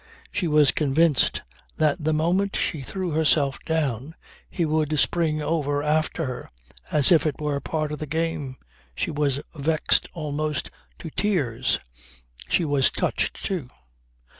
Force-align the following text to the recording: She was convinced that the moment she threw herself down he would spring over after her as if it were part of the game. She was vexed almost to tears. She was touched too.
She 0.31 0.47
was 0.47 0.71
convinced 0.71 1.43
that 1.77 2.03
the 2.03 2.11
moment 2.11 2.55
she 2.55 2.81
threw 2.81 3.11
herself 3.11 3.59
down 3.67 4.15
he 4.49 4.65
would 4.65 4.97
spring 4.99 5.43
over 5.43 5.83
after 5.83 6.25
her 6.25 6.49
as 6.91 7.11
if 7.11 7.27
it 7.27 7.39
were 7.39 7.59
part 7.59 7.91
of 7.91 7.99
the 7.99 8.07
game. 8.07 8.57
She 8.95 9.11
was 9.11 9.41
vexed 9.55 10.07
almost 10.13 10.71
to 10.97 11.11
tears. 11.11 11.77
She 12.49 12.65
was 12.65 12.89
touched 12.89 13.43
too. 13.45 13.69